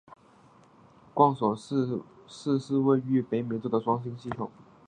[1.13, 2.01] 贯索四
[2.59, 4.49] 是位于北冕座的双星系统。